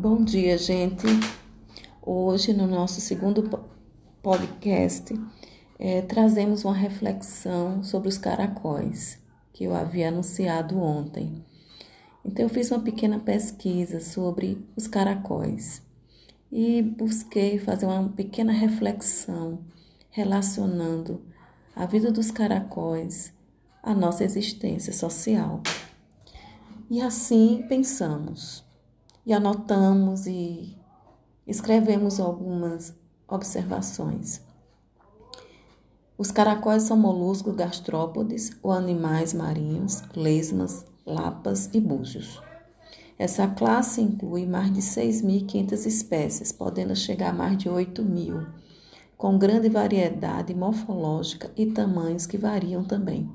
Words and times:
Bom 0.00 0.22
dia, 0.22 0.56
gente. 0.56 1.08
Hoje, 2.00 2.52
no 2.52 2.68
nosso 2.68 3.00
segundo 3.00 3.50
podcast, 4.22 5.12
é, 5.76 6.02
trazemos 6.02 6.64
uma 6.64 6.72
reflexão 6.72 7.82
sobre 7.82 8.08
os 8.08 8.16
caracóis, 8.16 9.18
que 9.52 9.64
eu 9.64 9.74
havia 9.74 10.06
anunciado 10.06 10.78
ontem. 10.78 11.44
Então, 12.24 12.44
eu 12.44 12.48
fiz 12.48 12.70
uma 12.70 12.78
pequena 12.78 13.18
pesquisa 13.18 13.98
sobre 13.98 14.64
os 14.76 14.86
caracóis 14.86 15.82
e 16.52 16.80
busquei 16.80 17.58
fazer 17.58 17.86
uma 17.86 18.08
pequena 18.08 18.52
reflexão 18.52 19.64
relacionando 20.10 21.22
a 21.74 21.86
vida 21.86 22.12
dos 22.12 22.30
caracóis 22.30 23.32
à 23.82 23.92
nossa 23.96 24.22
existência 24.22 24.92
social. 24.92 25.60
E 26.88 27.02
assim 27.02 27.64
pensamos 27.68 28.67
e 29.28 29.32
anotamos 29.34 30.26
e 30.26 30.74
escrevemos 31.46 32.18
algumas 32.18 32.94
observações. 33.28 34.40
Os 36.16 36.30
caracóis 36.30 36.84
são 36.84 36.96
moluscos 36.96 37.54
gastrópodes 37.54 38.52
ou 38.62 38.72
animais 38.72 39.34
marinhos, 39.34 40.02
lesmas, 40.16 40.86
lapas 41.04 41.68
e 41.74 41.78
búzios. 41.78 42.40
Essa 43.18 43.46
classe 43.46 44.00
inclui 44.00 44.46
mais 44.46 44.72
de 44.72 44.80
6.500 44.80 45.84
espécies, 45.84 46.50
podendo 46.50 46.96
chegar 46.96 47.28
a 47.28 47.34
mais 47.34 47.58
de 47.58 47.68
8.000, 47.68 48.46
com 49.18 49.36
grande 49.36 49.68
variedade 49.68 50.54
morfológica 50.54 51.52
e 51.54 51.66
tamanhos 51.66 52.24
que 52.24 52.38
variam 52.38 52.82
também. 52.82 53.30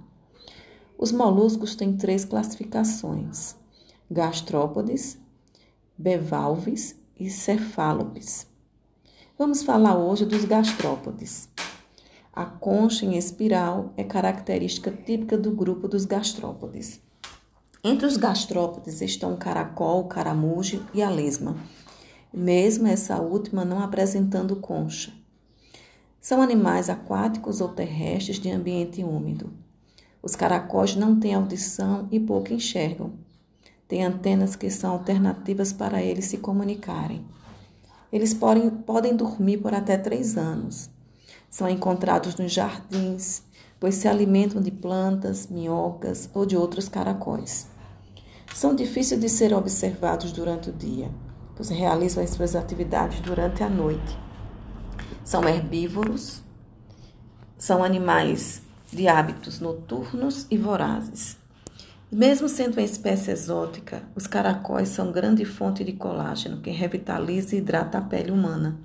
Os 0.97 1.11
moluscos 1.11 1.75
têm 1.75 1.95
três 1.95 2.25
classificações: 2.25 3.55
gastrópodes, 4.09 5.21
bivalves 5.97 6.95
e 7.19 7.29
cefalopes. 7.29 8.47
Vamos 9.37 9.61
falar 9.61 9.97
hoje 9.97 10.25
dos 10.25 10.43
gastrópodes. 10.43 11.49
A 12.33 12.45
concha 12.45 13.05
em 13.05 13.15
espiral 13.15 13.93
é 13.95 14.03
característica 14.03 14.89
típica 14.89 15.37
do 15.37 15.51
grupo 15.51 15.87
dos 15.87 16.05
gastrópodes. 16.05 16.99
Entre 17.83 18.07
os 18.07 18.17
gastrópodes 18.17 19.01
estão 19.01 19.33
o 19.33 19.37
caracol, 19.37 20.01
o 20.01 20.07
caramujo 20.07 20.83
e 20.93 21.03
a 21.03 21.09
lesma, 21.09 21.55
mesmo 22.33 22.87
essa 22.87 23.21
última 23.21 23.63
não 23.63 23.79
apresentando 23.79 24.55
concha. 24.55 25.13
São 26.19 26.41
animais 26.41 26.89
aquáticos 26.89 27.61
ou 27.61 27.69
terrestres 27.69 28.39
de 28.39 28.49
ambiente 28.49 29.03
úmido. 29.03 29.53
Os 30.23 30.35
caracóis 30.35 30.95
não 30.95 31.19
têm 31.19 31.35
audição 31.35 32.07
e 32.09 32.19
pouco 32.19 32.51
enxergam. 32.51 33.13
Tem 33.93 34.03
antenas 34.03 34.55
que 34.55 34.71
são 34.71 34.89
alternativas 34.89 35.71
para 35.71 36.01
eles 36.01 36.25
se 36.25 36.39
comunicarem. 36.39 37.23
Eles 38.11 38.33
podem, 38.33 38.67
podem 38.67 39.15
dormir 39.15 39.59
por 39.59 39.71
até 39.71 39.95
três 39.95 40.35
anos. 40.35 40.89
São 41.47 41.69
encontrados 41.69 42.35
nos 42.35 42.51
jardins, 42.51 43.43
pois 43.79 43.93
se 43.93 44.07
alimentam 44.07 44.63
de 44.63 44.71
plantas, 44.71 45.45
minhocas 45.45 46.27
ou 46.33 46.43
de 46.43 46.57
outros 46.57 46.89
caracóis. 46.89 47.67
São 48.51 48.73
difíceis 48.73 49.21
de 49.21 49.29
ser 49.29 49.53
observados 49.53 50.31
durante 50.31 50.71
o 50.71 50.73
dia, 50.73 51.11
pois 51.55 51.69
realizam 51.69 52.23
as 52.23 52.31
suas 52.31 52.55
atividades 52.55 53.21
durante 53.21 53.61
a 53.61 53.69
noite. 53.69 54.17
São 55.23 55.47
herbívoros, 55.47 56.41
são 57.59 57.83
animais 57.83 58.63
de 58.91 59.07
hábitos 59.07 59.59
noturnos 59.59 60.47
e 60.49 60.57
vorazes. 60.57 61.42
Mesmo 62.13 62.47
sendo 62.47 62.73
uma 62.73 62.83
espécie 62.83 63.31
exótica, 63.31 64.03
os 64.15 64.27
caracóis 64.27 64.89
são 64.89 65.11
grande 65.11 65.43
fonte 65.45 65.83
de 65.83 65.93
colágeno 65.93 66.61
que 66.61 66.69
revitaliza 66.69 67.55
e 67.55 67.57
hidrata 67.57 67.97
a 67.97 68.01
pele 68.01 68.29
humana, 68.29 68.79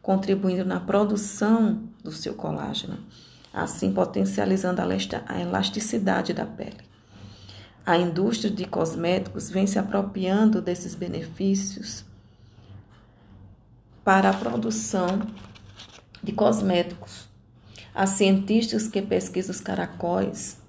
contribuindo 0.00 0.64
na 0.64 0.78
produção 0.78 1.82
do 2.00 2.12
seu 2.12 2.32
colágeno, 2.34 2.96
assim 3.52 3.92
potencializando 3.92 4.80
a 4.80 5.40
elasticidade 5.40 6.32
da 6.32 6.46
pele. 6.46 6.78
A 7.84 7.98
indústria 7.98 8.48
de 8.48 8.64
cosméticos 8.64 9.50
vem 9.50 9.66
se 9.66 9.76
apropriando 9.76 10.62
desses 10.62 10.94
benefícios 10.94 12.04
para 14.04 14.30
a 14.30 14.34
produção 14.34 15.26
de 16.22 16.30
cosméticos. 16.30 17.28
Há 17.92 18.06
cientistas 18.06 18.86
que 18.86 19.02
pesquisam 19.02 19.50
os 19.50 19.60
caracóis 19.60 20.59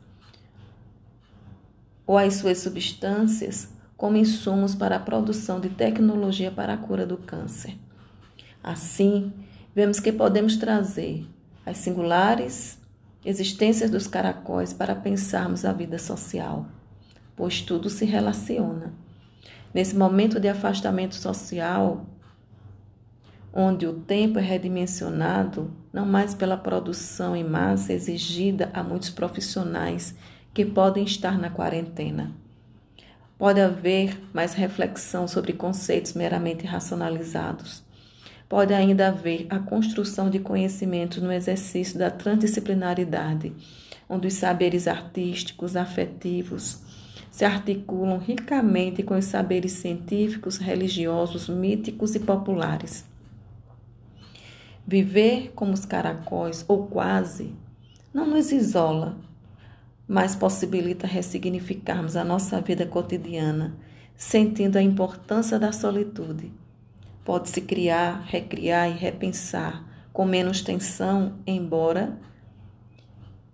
ou 2.12 2.18
as 2.18 2.34
suas 2.34 2.58
substâncias 2.58 3.70
como 3.96 4.18
insumos 4.18 4.76
para 4.76 4.98
a 4.98 5.00
produção 5.00 5.62
de 5.62 5.70
tecnologia 5.70 6.52
para 6.52 6.74
a 6.74 6.78
cura 6.78 7.06
do 7.06 7.16
câncer. 7.16 7.78
Assim, 8.62 9.32
vemos 9.74 9.98
que 9.98 10.12
podemos 10.12 10.58
trazer 10.58 11.26
as 11.66 11.78
singulares 11.78 12.78
existências 13.24 13.90
dos 13.90 14.08
caracóis 14.08 14.74
para 14.74 14.94
pensarmos 14.94 15.64
a 15.64 15.72
vida 15.72 15.98
social, 15.98 16.66
pois 17.34 17.62
tudo 17.62 17.90
se 17.90 18.04
relaciona. 18.04 18.94
Nesse 19.74 19.96
momento 19.96 20.38
de 20.38 20.50
afastamento 20.50 21.16
social, 21.16 22.06
onde 23.54 23.88
o 23.88 23.94
tempo 23.94 24.38
é 24.38 24.42
redimensionado 24.42 25.74
não 25.94 26.06
mais 26.06 26.34
pela 26.34 26.58
produção 26.58 27.38
em 27.38 27.44
massa 27.46 27.94
exigida 27.94 28.70
a 28.74 28.84
muitos 28.84 29.10
profissionais 29.10 30.14
que 30.54 30.66
podem 30.66 31.04
estar 31.04 31.38
na 31.38 31.50
quarentena. 31.50 32.32
Pode 33.38 33.60
haver 33.60 34.22
mais 34.34 34.54
reflexão 34.54 35.28
sobre 35.28 35.54
conceitos 35.54 36.14
meramente 36.14 36.66
racionalizados. 36.66 37.84
Pode 38.48 38.74
ainda 38.74 39.08
haver 39.08 39.48
a 39.50 39.60
construção 39.60 40.30
de 40.30 40.40
conhecimentos 40.40 41.24
no 41.24 41.32
exercício 41.32 41.98
da 41.98 42.12
transdisciplinaridade, 42.12 43.54
onde 44.10 44.28
os 44.28 44.34
saberes 44.34 44.88
artísticos, 44.88 45.76
afetivos, 45.76 46.84
se 47.32 47.46
articulam 47.46 48.18
ricamente 48.18 49.02
com 49.02 49.18
os 49.18 49.26
saberes 49.26 49.72
científicos, 49.72 50.58
religiosos, 50.58 51.48
míticos 51.48 52.14
e 52.14 52.20
populares. 52.20 53.06
Viver 54.86 55.54
como 55.56 55.72
os 55.72 55.86
caracóis, 55.86 56.66
ou 56.68 56.88
quase, 56.88 57.56
não 58.14 58.28
nos 58.28 58.52
isola, 58.52 59.18
mas 60.12 60.36
possibilita 60.36 61.08
ressignificarmos 61.08 62.18
a 62.18 62.24
nossa 62.26 62.60
vida 62.60 62.86
cotidiana, 62.86 63.74
sentindo 64.14 64.78
a 64.78 64.82
importância 64.82 65.58
da 65.58 65.72
solitude. 65.72 66.52
Pode-se 67.24 67.62
criar, 67.62 68.26
recriar 68.26 68.90
e 68.90 68.94
repensar 68.94 70.10
com 70.12 70.26
menos 70.26 70.62
tensão, 70.62 71.36
embora 71.48 72.20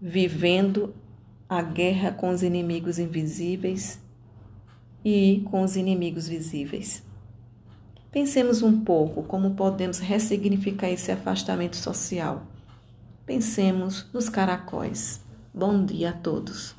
vivendo 0.01 0.95
a 1.47 1.61
guerra 1.61 2.11
com 2.11 2.31
os 2.31 2.41
inimigos 2.41 2.97
invisíveis 2.97 4.01
e 5.05 5.45
com 5.51 5.61
os 5.61 5.75
inimigos 5.75 6.27
visíveis. 6.27 7.03
Pensemos 8.11 8.63
um 8.63 8.83
pouco 8.83 9.21
como 9.21 9.51
podemos 9.51 9.99
ressignificar 9.99 10.89
esse 10.89 11.11
afastamento 11.11 11.75
social. 11.75 12.47
Pensemos 13.27 14.07
nos 14.11 14.27
caracóis. 14.27 15.26
Bom 15.57 15.83
dia 15.83 16.11
a 16.11 16.13
todos. 16.13 16.75